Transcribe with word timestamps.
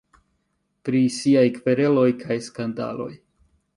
Pri 0.87 1.01
siaj 1.17 1.45
kvereloj 1.57 2.07
kaj 2.25 2.39
skandaloj. 2.47 3.11